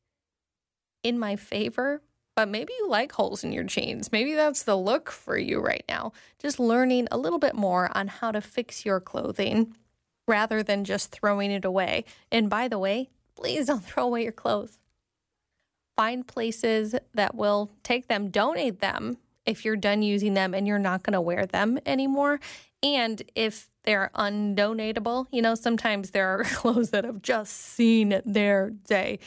in 1.04 1.18
my 1.18 1.36
favor, 1.36 2.02
but 2.38 2.48
maybe 2.48 2.72
you 2.78 2.88
like 2.88 3.14
holes 3.14 3.44
in 3.44 3.52
your 3.52 3.64
jeans. 3.64 4.12
Maybe 4.12 4.36
that's 4.36 4.62
the 4.62 4.78
look 4.78 5.10
for 5.10 5.40
you 5.40 5.60
right 5.60 5.84
now. 5.90 6.14
Just 6.38 6.60
learning 6.60 7.08
a 7.10 7.18
little 7.18 7.40
bit 7.40 7.56
more 7.56 7.90
on 7.98 8.08
how 8.08 8.32
to 8.32 8.42
fix 8.42 8.86
your 8.86 9.00
clothing 9.00 9.74
rather 10.28 10.62
than 10.62 10.84
just 10.84 11.12
throwing 11.12 11.50
it 11.50 11.66
away. 11.66 12.06
And 12.32 12.48
by 12.48 12.68
the 12.68 12.78
way, 12.78 13.10
please 13.36 13.66
don't 13.66 13.84
throw 13.84 14.04
away 14.04 14.22
your 14.22 14.32
clothes. 14.32 14.78
Find 15.96 16.28
places 16.28 16.94
that 17.16 17.34
will 17.34 17.72
take 17.82 18.08
them, 18.08 18.30
donate 18.30 18.82
them 18.82 19.18
if 19.48 19.66
you're 19.66 19.76
done 19.76 20.04
using 20.04 20.36
them 20.36 20.54
and 20.54 20.68
you're 20.68 20.78
not 20.78 21.02
going 21.02 21.14
to 21.14 21.22
wear 21.22 21.48
them 21.48 21.80
anymore. 21.88 22.40
And 22.84 23.20
if 23.34 23.68
they're 23.84 24.12
undonatable, 24.14 25.26
you 25.32 25.42
know, 25.42 25.56
sometimes 25.56 26.12
there 26.12 26.28
are 26.28 26.44
clothes 26.44 26.92
that 26.92 27.04
have 27.04 27.24
just 27.24 27.54
seen 27.54 28.22
their 28.26 28.70
day. 28.70 29.18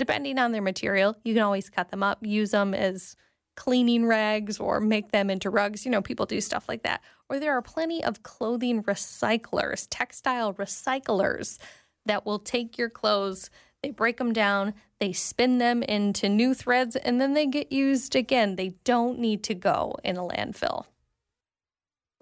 Depending 0.00 0.38
on 0.38 0.52
their 0.52 0.62
material, 0.62 1.14
you 1.24 1.34
can 1.34 1.42
always 1.42 1.68
cut 1.68 1.90
them 1.90 2.02
up, 2.02 2.24
use 2.24 2.52
them 2.52 2.72
as 2.72 3.16
cleaning 3.54 4.06
rags 4.06 4.58
or 4.58 4.80
make 4.80 5.12
them 5.12 5.28
into 5.28 5.50
rugs. 5.50 5.84
You 5.84 5.90
know, 5.90 6.00
people 6.00 6.24
do 6.24 6.40
stuff 6.40 6.70
like 6.70 6.84
that. 6.84 7.02
Or 7.28 7.38
there 7.38 7.52
are 7.52 7.60
plenty 7.60 8.02
of 8.02 8.22
clothing 8.22 8.82
recyclers, 8.84 9.86
textile 9.90 10.54
recyclers 10.54 11.58
that 12.06 12.24
will 12.24 12.38
take 12.38 12.78
your 12.78 12.88
clothes, 12.88 13.50
they 13.82 13.90
break 13.90 14.16
them 14.16 14.32
down, 14.32 14.72
they 15.00 15.12
spin 15.12 15.58
them 15.58 15.82
into 15.82 16.30
new 16.30 16.54
threads, 16.54 16.96
and 16.96 17.20
then 17.20 17.34
they 17.34 17.44
get 17.44 17.70
used 17.70 18.16
again. 18.16 18.56
They 18.56 18.76
don't 18.84 19.18
need 19.18 19.44
to 19.44 19.54
go 19.54 19.96
in 20.02 20.16
a 20.16 20.22
landfill. 20.22 20.86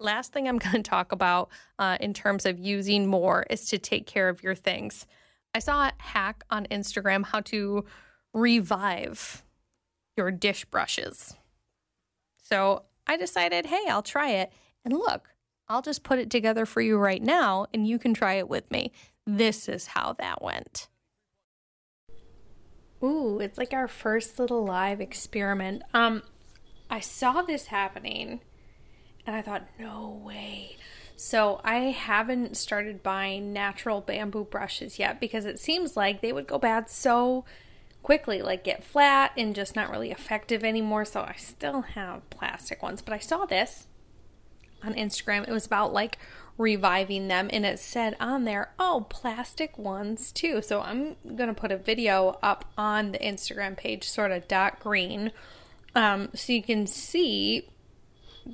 Last 0.01 0.33
thing 0.33 0.49
I'm 0.49 0.59
going 0.59 0.83
to 0.83 0.91
talk 0.91 1.13
about 1.13 1.49
uh, 1.79 1.97
in 2.01 2.13
terms 2.13 2.45
of 2.45 2.59
using 2.59 3.07
more 3.07 3.47
is 3.49 3.67
to 3.67 3.79
take 3.79 4.09
care 4.09 4.29
of 4.29 4.43
your 4.43 4.57
things. 4.57 5.07
I 5.55 5.59
saw 5.59 5.88
a 5.88 5.93
hack 5.99 6.45
on 6.50 6.67
Instagram 6.67 7.26
how 7.26 7.40
to 7.43 7.85
revive 8.33 9.43
your 10.17 10.31
dish 10.31 10.64
brushes. 10.64 11.35
So 12.43 12.85
I 13.07 13.17
decided, 13.17 13.67
hey, 13.67 13.87
I'll 13.88 14.02
try 14.02 14.31
it. 14.31 14.52
And 14.85 14.95
look, 14.95 15.28
I'll 15.69 15.83
just 15.83 16.02
put 16.02 16.19
it 16.19 16.31
together 16.31 16.67
for 16.67 16.81
you 16.81 16.97
right 16.97 17.23
now 17.23 17.67
and 17.73 17.87
you 17.87 17.99
can 17.99 18.14
try 18.14 18.35
it 18.35 18.49
with 18.49 18.71
me. 18.71 18.93
This 19.26 19.69
is 19.69 19.88
how 19.88 20.14
that 20.14 20.43
went. 20.43 20.88
Ooh, 23.02 23.38
it's 23.38 23.59
like 23.59 23.73
our 23.73 23.87
first 23.87 24.38
little 24.38 24.64
live 24.64 25.00
experiment. 25.00 25.83
Um 25.95 26.23
I 26.90 27.00
saw 27.00 27.43
this 27.43 27.67
happening 27.67 28.40
and 29.26 29.37
I 29.37 29.43
thought, 29.43 29.69
"No 29.78 30.23
way." 30.25 30.78
So, 31.21 31.61
I 31.65 31.77
haven't 31.91 32.57
started 32.57 33.03
buying 33.03 33.53
natural 33.53 34.01
bamboo 34.01 34.45
brushes 34.45 35.01
yet 35.01 35.19
because 35.19 35.47
it 35.47 35.59
seems 35.59 35.97
like 35.97 36.21
they 36.21 36.33
would 36.33 36.47
go 36.47 36.59
bad 36.59 36.89
so 36.89 37.45
quickly, 38.05 38.41
like 38.41 38.63
get 38.63 38.85
flat 38.85 39.33
and 39.37 39.53
just 39.53 39.75
not 39.75 39.91
really 39.91 40.13
effective 40.13 40.63
anymore. 40.63 41.05
So, 41.05 41.23
I 41.23 41.35
still 41.37 41.81
have 41.83 42.31
plastic 42.31 42.85
ones, 42.85 43.03
but 43.03 43.15
I 43.15 43.19
saw 43.19 43.47
this 43.47 43.89
on 44.85 44.95
Instagram. 44.95 45.49
It 45.49 45.53
was 45.53 45.67
about 45.67 45.93
like 45.93 46.19
reviving 46.57 47.29
them 47.29 47.51
and 47.53 47.67
it 47.67 47.81
said 47.81 48.17
on 48.21 48.45
there, 48.45 48.73
oh, 48.79 49.07
plastic 49.09 49.77
ones 49.77 50.31
too. 50.31 50.63
So 50.63 50.81
I'm 50.81 51.17
going 51.25 51.53
to 51.53 51.61
put 51.61 51.73
a 51.73 51.77
video 51.77 52.39
up 52.43 52.65
on 52.79 53.13
the 53.13 53.19
Instagram 53.19 53.77
page, 53.77 54.09
sort 54.09 54.31
of 54.31 54.47
dot 54.49 54.81
green, 54.81 55.33
um, 55.95 56.29
so 56.35 56.53
you 56.53 56.63
can 56.63 56.87
see 56.87 57.69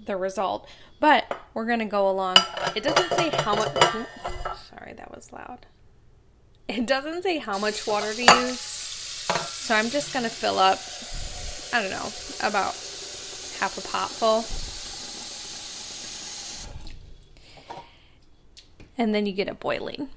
the 0.07 0.17
result. 0.17 0.69
But 1.01 1.37
we're 1.55 1.67
going 1.67 1.81
to 1.81 1.85
go 1.85 2.09
along. 2.09 2.37
It 2.75 2.83
doesn't 2.83 3.11
say 3.11 3.31
how 3.31 3.55
much. 3.55 3.73
Sorry, 3.73 4.95
that 4.95 5.15
was 5.15 5.33
loud. 5.33 5.67
It 6.69 6.87
doesn't 6.87 7.23
say 7.23 7.39
how 7.39 7.59
much 7.59 7.87
water 7.87 8.13
to 8.13 8.23
use. 8.23 8.59
So 8.59 9.75
I'm 9.75 9.91
just 9.91 10.13
going 10.13 10.25
to 10.25 10.31
fill 10.31 10.59
up, 10.59 10.79
I 11.73 11.83
don't 11.83 11.91
know, 11.91 12.11
about 12.47 12.75
half 13.61 13.79
a 13.79 13.89
pot 13.89 14.11
full. 14.11 14.45
and 18.97 19.15
then 19.15 19.27
you 19.27 19.33
get 19.33 19.49
it 19.49 19.61
boiling. 19.61 20.09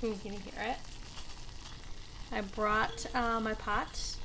Can 0.00 0.14
you 0.24 0.30
hear 0.30 0.60
it? 0.60 0.76
I 2.32 2.40
brought 2.40 3.06
uh, 3.14 3.38
my 3.40 3.54
pot 3.54 4.16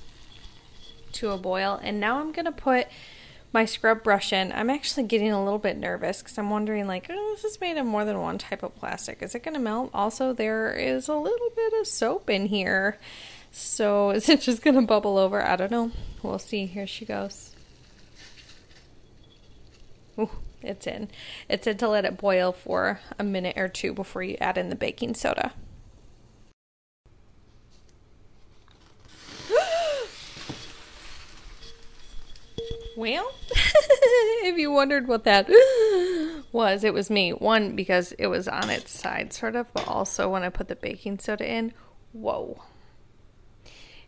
to 1.17 1.31
a 1.31 1.37
boil, 1.37 1.79
and 1.81 1.99
now 1.99 2.19
I'm 2.19 2.31
gonna 2.31 2.51
put 2.51 2.87
my 3.53 3.65
scrub 3.65 4.03
brush 4.03 4.33
in. 4.33 4.51
I'm 4.51 4.69
actually 4.69 5.03
getting 5.03 5.31
a 5.31 5.43
little 5.43 5.59
bit 5.59 5.77
nervous 5.77 6.21
because 6.21 6.37
I'm 6.37 6.49
wondering, 6.49 6.87
like, 6.87 7.07
oh, 7.09 7.35
this 7.35 7.45
is 7.45 7.61
made 7.61 7.77
of 7.77 7.85
more 7.85 8.05
than 8.05 8.19
one 8.19 8.37
type 8.37 8.63
of 8.63 8.75
plastic. 8.75 9.21
Is 9.21 9.35
it 9.35 9.43
gonna 9.43 9.59
melt? 9.59 9.91
Also, 9.93 10.33
there 10.33 10.73
is 10.73 11.07
a 11.07 11.15
little 11.15 11.49
bit 11.55 11.73
of 11.79 11.87
soap 11.87 12.29
in 12.29 12.47
here, 12.47 12.97
so 13.51 14.09
is 14.11 14.29
it 14.29 14.41
just 14.41 14.61
gonna 14.61 14.81
bubble 14.81 15.17
over? 15.17 15.41
I 15.43 15.55
don't 15.55 15.71
know. 15.71 15.91
We'll 16.23 16.39
see. 16.39 16.65
Here 16.65 16.87
she 16.87 17.05
goes. 17.05 17.55
Ooh 20.19 20.29
it's 20.61 20.87
in. 20.87 21.09
It's 21.49 21.67
in 21.67 21.77
to 21.77 21.87
let 21.87 22.05
it 22.05 22.17
boil 22.17 22.51
for 22.51 22.99
a 23.17 23.23
minute 23.23 23.57
or 23.57 23.67
two 23.67 23.93
before 23.93 24.23
you 24.23 24.37
add 24.39 24.57
in 24.57 24.69
the 24.69 24.75
baking 24.75 25.15
soda. 25.15 25.53
Well, 32.97 33.31
if 33.51 34.57
you 34.57 34.71
wondered 34.71 35.07
what 35.07 35.23
that 35.23 35.47
was, 36.51 36.83
it 36.83 36.93
was 36.95 37.11
me. 37.11 37.29
One, 37.31 37.75
because 37.75 38.11
it 38.13 38.25
was 38.25 38.47
on 38.47 38.71
its 38.71 38.91
side, 38.91 39.31
sort 39.31 39.55
of, 39.55 39.71
but 39.71 39.87
also 39.87 40.27
when 40.29 40.41
I 40.41 40.49
put 40.49 40.67
the 40.67 40.75
baking 40.75 41.19
soda 41.19 41.47
in, 41.47 41.73
whoa. 42.11 42.63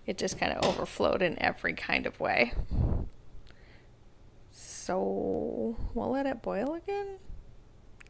It 0.08 0.17
just 0.17 0.39
kind 0.39 0.51
of 0.51 0.65
overflowed 0.65 1.22
in 1.22 1.39
every 1.39 1.74
kind 1.74 2.08
of 2.08 2.19
way. 2.19 2.53
So 4.51 5.77
we'll 5.93 6.10
let 6.10 6.25
it 6.25 6.41
boil 6.41 6.74
again. 6.74 7.19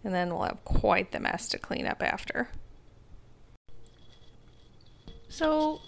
And 0.01 0.13
then 0.13 0.29
we'll 0.29 0.43
have 0.43 0.63
quite 0.63 1.12
the 1.12 1.19
mess 1.19 1.50
to 1.50 1.57
clean 1.57 1.86
up 1.86 2.01
after. 2.01 2.51
So 5.27 5.81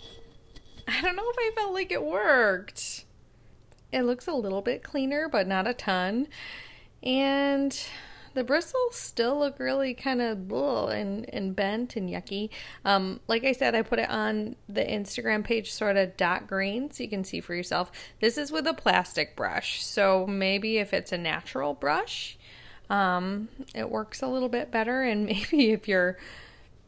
I 0.86 1.02
don't 1.02 1.16
know 1.16 1.30
if 1.30 1.36
I 1.40 1.52
felt 1.56 1.74
like 1.74 1.94
it 1.94 2.04
worked. 2.04 2.81
It 3.92 4.04
looks 4.04 4.28
a 4.28 4.34
little 4.34 4.62
bit 4.62 4.84
cleaner, 4.84 5.28
but 5.28 5.48
not 5.48 5.68
a 5.68 5.74
ton. 5.74 6.28
And 7.04 7.78
the 8.34 8.44
bristles 8.44 8.96
still 8.96 9.40
look 9.40 9.60
really 9.60 9.94
kind 9.94 10.22
of 10.22 10.52
and, 10.52 11.30
and 11.34 11.56
bent 11.56 11.96
and 11.96 12.10
yucky. 12.10 12.50
Um, 12.86 13.20
like 13.28 13.44
I 13.44 13.52
said, 13.52 13.76
I 13.76 13.82
put 13.82 14.00
it 14.00 14.10
on 14.10 14.56
the 14.70 14.84
Instagram 14.84 15.44
page, 15.44 15.72
sort 15.72 15.98
of 15.98 16.16
dot 16.16 16.48
green, 16.48 16.92
so 16.92 17.04
you 17.04 17.10
can 17.10 17.24
see 17.24 17.42
for 17.42 17.54
yourself. 17.54 17.92
This 18.20 18.38
is 18.38 18.52
with 18.52 18.68
a 18.68 18.74
plastic 18.74 19.36
brush, 19.36 19.84
so 19.84 20.26
maybe 20.26 20.78
if 20.78 20.94
it's 20.94 21.12
a 21.12 21.18
natural 21.18 21.74
brush, 21.74 22.38
um, 22.90 23.50
it 23.76 23.90
works 23.90 24.22
a 24.22 24.28
little 24.28 24.50
bit 24.50 24.72
better. 24.72 25.02
And 25.04 25.26
maybe 25.52 25.72
if 25.72 25.88
your 25.88 26.18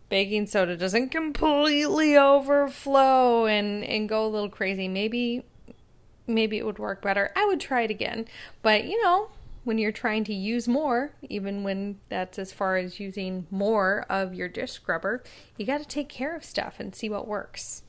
baking 0.09 0.47
soda 0.47 0.77
doesn't 0.77 1.09
completely 1.09 2.15
overflow 2.15 3.47
and 3.47 3.83
and 3.83 4.07
go 4.07 4.25
a 4.25 4.29
little 4.29 4.49
crazy, 4.49 4.87
maybe 4.87 5.43
maybe 6.27 6.57
it 6.57 6.65
would 6.65 6.79
work 6.79 7.01
better. 7.01 7.31
I 7.35 7.45
would 7.45 7.59
try 7.59 7.81
it 7.81 7.91
again, 7.91 8.27
but 8.61 8.85
you 8.85 9.01
know 9.03 9.29
when 9.63 9.77
you're 9.77 9.91
trying 9.91 10.23
to 10.25 10.33
use 10.33 10.67
more, 10.67 11.11
even 11.29 11.63
when 11.63 11.99
that's 12.09 12.37
as 12.37 12.51
far 12.51 12.77
as 12.77 12.99
using 12.99 13.47
more 13.49 14.05
of 14.09 14.33
your 14.33 14.49
dish 14.49 14.71
scrubber, 14.71 15.23
you 15.57 15.65
got 15.65 15.79
to 15.79 15.87
take 15.87 16.09
care 16.09 16.35
of 16.35 16.43
stuff 16.43 16.79
and 16.79 16.93
see 16.93 17.09
what 17.09 17.27
works. 17.27 17.83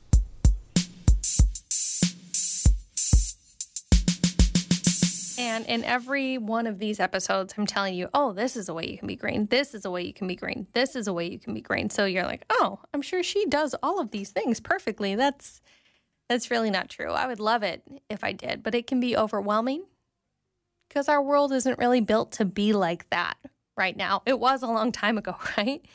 And 5.37 5.65
in 5.65 5.83
every 5.83 6.37
one 6.37 6.65
of 6.65 6.79
these 6.79 6.99
episodes, 6.99 7.53
I'm 7.57 7.65
telling 7.65 7.93
you, 7.93 8.09
oh, 8.13 8.31
this 8.31 8.55
is 8.55 8.69
a 8.69 8.73
way 8.73 8.87
you 8.87 8.97
can 8.97 9.07
be 9.07 9.17
green. 9.17 9.47
This 9.47 9.75
is 9.75 9.83
a 9.83 9.91
way 9.91 10.03
you 10.03 10.13
can 10.13 10.27
be 10.27 10.35
green. 10.35 10.67
This 10.73 10.95
is 10.95 11.07
a 11.07 11.13
way 11.13 11.29
you 11.29 11.39
can 11.39 11.53
be 11.53 11.61
green. 11.61 11.89
So 11.89 12.05
you're 12.05 12.23
like, 12.23 12.45
oh, 12.49 12.79
I'm 12.93 13.01
sure 13.01 13.21
she 13.21 13.45
does 13.45 13.75
all 13.83 13.99
of 13.99 14.11
these 14.11 14.31
things 14.31 14.61
perfectly. 14.61 15.13
That's 15.13 15.61
that's 16.29 16.51
really 16.51 16.71
not 16.71 16.89
true. 16.89 17.11
I 17.11 17.27
would 17.27 17.39
love 17.39 17.63
it 17.63 17.83
if 18.09 18.23
I 18.23 18.31
did, 18.31 18.63
but 18.63 18.75
it 18.75 18.87
can 18.87 18.99
be 18.99 19.15
overwhelming 19.15 19.85
because 20.87 21.07
our 21.07 21.21
world 21.21 21.51
isn't 21.51 21.79
really 21.79 22.01
built 22.01 22.33
to 22.33 22.45
be 22.45 22.73
like 22.73 23.09
that 23.09 23.37
right 23.77 23.95
now. 23.95 24.21
It 24.25 24.39
was 24.39 24.63
a 24.63 24.67
long 24.67 24.91
time 24.91 25.17
ago, 25.17 25.35
right? 25.57 25.85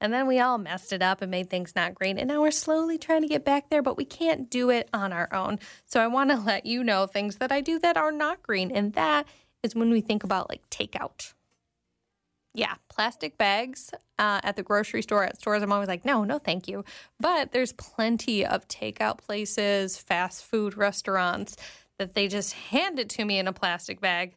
And 0.00 0.12
then 0.12 0.26
we 0.26 0.40
all 0.40 0.58
messed 0.58 0.92
it 0.92 1.02
up 1.02 1.20
and 1.20 1.30
made 1.30 1.50
things 1.50 1.74
not 1.76 1.94
great. 1.94 2.16
And 2.16 2.28
now 2.28 2.40
we're 2.40 2.50
slowly 2.50 2.96
trying 2.96 3.22
to 3.22 3.28
get 3.28 3.44
back 3.44 3.68
there, 3.68 3.82
but 3.82 3.96
we 3.96 4.04
can't 4.04 4.50
do 4.50 4.70
it 4.70 4.88
on 4.94 5.12
our 5.12 5.32
own. 5.32 5.58
So 5.84 6.00
I 6.00 6.06
want 6.06 6.30
to 6.30 6.36
let 6.40 6.66
you 6.66 6.82
know 6.82 7.06
things 7.06 7.36
that 7.36 7.52
I 7.52 7.60
do 7.60 7.78
that 7.80 7.96
are 7.96 8.12
not 8.12 8.42
green. 8.42 8.70
And 8.70 8.94
that 8.94 9.26
is 9.62 9.74
when 9.74 9.90
we 9.90 10.00
think 10.00 10.24
about 10.24 10.48
like 10.48 10.68
takeout. 10.70 11.34
Yeah, 12.52 12.74
plastic 12.88 13.38
bags 13.38 13.90
uh, 14.18 14.40
at 14.42 14.56
the 14.56 14.62
grocery 14.62 15.02
store, 15.02 15.24
at 15.24 15.38
stores, 15.40 15.62
I'm 15.62 15.72
always 15.72 15.88
like, 15.88 16.04
no, 16.04 16.24
no, 16.24 16.38
thank 16.38 16.66
you. 16.66 16.84
But 17.20 17.52
there's 17.52 17.72
plenty 17.72 18.44
of 18.44 18.66
takeout 18.66 19.18
places, 19.18 19.96
fast 19.96 20.44
food 20.44 20.76
restaurants 20.76 21.56
that 21.98 22.14
they 22.14 22.26
just 22.26 22.54
hand 22.54 22.98
it 22.98 23.08
to 23.10 23.24
me 23.24 23.38
in 23.38 23.46
a 23.46 23.52
plastic 23.52 24.00
bag. 24.00 24.34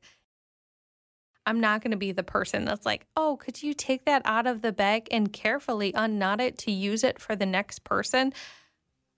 I'm 1.46 1.60
not 1.60 1.82
going 1.82 1.91
to 1.91 1.98
be 1.98 2.12
the 2.12 2.24
person 2.24 2.65
that's 2.65 2.86
like, 2.86 3.05
oh, 3.17 3.38
could 3.38 3.63
you 3.63 3.74
take 3.74 4.05
that 4.05 4.22
out 4.25 4.48
of 4.48 4.62
the 4.62 4.72
bag 4.72 5.08
and 5.12 5.34
carefully 5.34 5.91
unknot 5.93 6.39
it 6.39 6.58
to 6.60 6.72
use 6.72 7.03
it 7.03 7.20
for 7.20 7.36
the 7.36 7.46
next 7.46 7.84
person? 7.84 8.32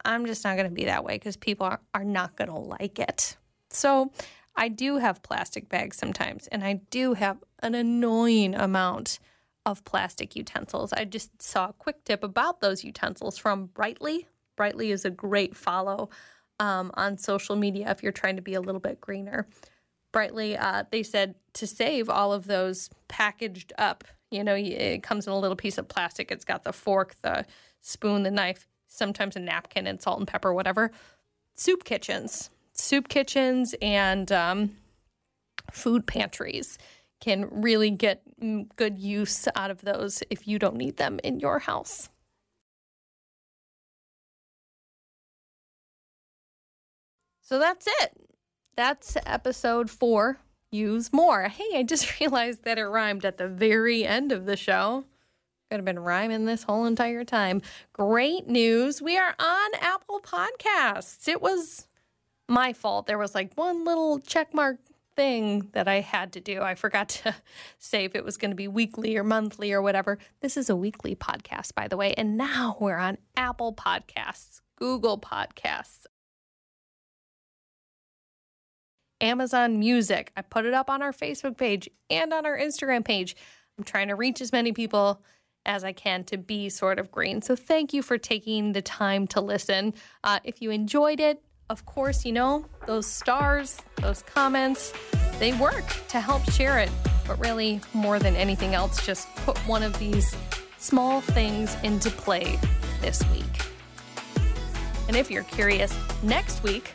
I'm 0.04 0.26
just 0.26 0.44
not 0.44 0.56
going 0.56 0.70
to 0.70 0.74
be 0.74 0.86
that 0.86 1.04
way 1.04 1.16
because 1.16 1.38
people 1.38 1.66
are, 1.66 1.82
are 1.94 2.04
not 2.04 2.36
going 2.36 2.50
to 2.50 2.58
like 2.58 3.00
it. 3.00 3.36
So 3.70 4.12
I 4.56 4.70
do 4.70 4.98
have 4.98 5.24
plastic 5.24 5.70
bags 5.70 5.98
sometimes, 5.98 6.48
and 6.48 6.64
I 6.64 6.82
do 6.90 7.14
have 7.14 7.38
an 7.60 7.76
annoying 7.76 8.56
amount 8.56 9.20
of 9.66 9.84
plastic 9.84 10.36
utensils. 10.36 10.94
I 10.94 11.06
just 11.06 11.42
saw 11.42 11.70
a 11.70 11.74
quick 11.74 12.04
tip 12.06 12.24
about 12.24 12.62
those 12.62 12.84
utensils 12.84 13.38
from 13.38 13.68
Brightly. 13.68 14.28
Brightly 14.56 14.92
is 14.92 15.06
a 15.06 15.10
great 15.10 15.56
follow 15.56 16.10
um, 16.60 16.92
on 16.94 17.18
social 17.18 17.56
media 17.56 17.90
if 17.92 18.04
you're 18.04 18.12
trying 18.12 18.36
to 18.36 18.42
be 18.42 18.54
a 18.54 18.62
little 18.62 18.80
bit 18.80 19.02
greener. 19.02 19.48
Brightly, 20.14 20.56
uh, 20.56 20.86
they 20.92 21.04
said 21.04 21.36
to 21.54 21.68
save 21.68 22.10
all 22.10 22.32
of 22.32 22.48
those 22.48 22.90
packaged 23.08 23.74
up, 23.78 24.06
you 24.32 24.44
know, 24.44 24.56
it 24.56 25.04
comes 25.04 25.28
in 25.28 25.34
a 25.34 25.40
little 25.40 25.58
piece 25.58 25.78
of 25.78 25.88
plastic. 25.90 26.32
It's 26.32 26.46
got 26.46 26.64
the 26.64 26.72
fork, 26.72 27.16
the 27.22 27.46
spoon, 27.82 28.24
the 28.24 28.32
knife, 28.32 28.68
sometimes 28.88 29.36
a 29.36 29.40
napkin 29.40 29.88
and 29.88 30.02
salt 30.02 30.20
and 30.20 30.28
pepper, 30.28 30.54
whatever. 30.54 30.92
Soup 31.54 31.84
kitchens, 31.84 32.50
soup 32.76 33.08
kitchens, 33.08 33.74
and 33.82 34.32
um, 34.32 34.78
food 35.72 36.06
pantries 36.06 36.78
can 37.20 37.48
really 37.50 37.90
get 37.90 38.22
good 38.76 39.00
use 39.00 39.48
out 39.56 39.72
of 39.72 39.82
those 39.82 40.22
if 40.30 40.48
you 40.48 40.60
don't 40.60 40.76
need 40.76 40.98
them 40.98 41.20
in 41.24 41.40
your 41.40 41.60
house. 41.60 42.10
So 47.42 47.60
that's 47.60 47.88
it. 48.02 48.14
That's 48.76 49.18
episode 49.26 49.90
four. 49.90 50.40
Use 50.72 51.14
more. 51.14 51.44
Hey, 51.44 51.70
I 51.76 51.84
just 51.84 52.20
realized 52.20 52.64
that 52.64 52.78
it 52.78 52.86
rhymed 52.86 53.24
at 53.24 53.38
the 53.38 53.48
very 53.48 54.04
end 54.06 54.32
of 54.32 54.46
the 54.46 54.58
show. 54.58 55.06
Could 55.70 55.78
have 55.78 55.86
been 55.86 56.00
rhyming 56.00 56.46
this 56.46 56.64
whole 56.64 56.86
entire 56.86 57.24
time. 57.24 57.62
Great 57.94 58.48
news. 58.48 59.02
We 59.02 59.18
are 59.18 59.36
on 59.40 59.70
Apple 59.80 60.22
Podcasts. 60.22 61.28
It 61.28 61.42
was 61.42 61.88
my 62.48 62.74
fault. 62.74 63.08
There 63.08 63.18
was 63.18 63.36
like 63.36 63.54
one 63.56 63.84
little 63.86 64.20
check 64.20 64.54
mark 64.54 64.78
thing 65.16 65.70
that 65.74 65.88
I 65.88 66.02
had 66.02 66.34
to 66.34 66.42
do. 66.42 66.62
I 66.62 66.76
forgot 66.76 67.10
to 67.10 67.36
say 67.80 68.06
if 68.06 68.16
it 68.16 68.24
was 68.24 68.38
going 68.38 68.52
to 68.52 68.56
be 68.56 68.68
weekly 68.68 69.18
or 69.18 69.24
monthly 69.24 69.72
or 69.72 69.82
whatever. 69.82 70.18
This 70.42 70.58
is 70.58 70.70
a 70.70 70.76
weekly 70.76 71.16
podcast, 71.16 71.74
by 71.74 71.88
the 71.88 71.98
way. 71.98 72.14
And 72.14 72.38
now 72.38 72.78
we're 72.80 72.98
on 72.98 73.18
Apple 73.36 73.74
Podcasts, 73.74 74.62
Google 74.78 75.20
Podcasts, 75.20 76.06
Amazon 79.22 79.80
Music. 79.80 80.32
I 80.36 80.42
put 80.42 80.66
it 80.66 80.74
up 80.74 80.90
on 80.90 81.02
our 81.02 81.14
Facebook 81.14 81.58
page 81.58 81.90
and 82.10 82.34
on 82.34 82.46
our 82.46 82.58
Instagram 82.58 83.06
page. 83.06 83.36
I'm 83.78 83.84
trying 83.84 84.10
to 84.10 84.16
reach 84.16 84.42
as 84.42 84.52
many 84.52 84.72
people 84.72 85.22
as 85.66 85.84
I 85.84 85.94
can 85.94 86.24
to 86.26 86.38
be 86.38 86.70
sort 86.70 87.00
of 87.00 87.12
green. 87.12 87.42
So 87.42 87.56
thank 87.56 87.94
you 87.94 88.04
for 88.04 88.18
taking 88.18 88.74
the 88.74 88.82
time 88.82 89.26
to 89.28 89.42
listen. 89.42 89.94
Uh, 90.24 90.40
if 90.44 90.62
you 90.62 90.70
enjoyed 90.70 91.20
it, 91.20 91.42
of 91.70 91.86
course, 91.86 92.26
you 92.26 92.32
know, 92.32 92.66
those 92.86 93.08
stars, 93.08 93.82
those 94.02 94.22
comments, 94.22 94.94
they 95.40 95.54
work 95.54 95.86
to 96.10 96.20
help 96.20 96.50
share 96.52 96.80
it. 96.80 96.90
But 97.28 97.40
really, 97.40 97.82
more 97.94 98.20
than 98.20 98.36
anything 98.36 98.76
else, 98.76 99.06
just 99.06 99.34
put 99.38 99.58
one 99.68 99.82
of 99.82 99.98
these 99.98 100.36
small 100.78 101.22
things 101.22 101.76
into 101.84 102.12
play 102.12 102.60
this 103.02 103.24
week. 103.32 103.44
And 105.08 105.16
if 105.16 105.32
you're 105.32 105.44
curious, 105.44 105.96
next 106.22 106.62
week, 106.64 106.94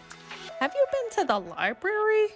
have 0.60 0.72
you 0.74 0.86
been 0.92 1.18
to 1.18 1.26
the 1.26 1.38
library? 1.38 2.28